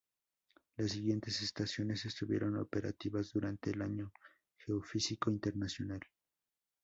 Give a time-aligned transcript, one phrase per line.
[0.77, 4.11] Las siguientes estaciones estuvieron operativas durante el Año
[4.65, 5.99] Geofísico Internacional.